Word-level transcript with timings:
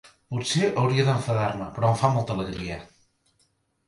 Potser 0.35 0.69
hauria 0.83 1.03
d'enfadar-me, 1.09 1.67
però 1.75 1.91
em 1.91 1.99
fa 1.99 2.09
molta 2.15 2.35
alegria. 2.39 2.79